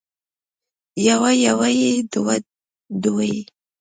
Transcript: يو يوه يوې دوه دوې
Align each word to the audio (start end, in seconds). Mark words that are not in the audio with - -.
يو 1.07 1.21
يوه 1.45 1.67
يوې 1.81 1.89
دوه 2.11 2.35
دوې 3.03 3.33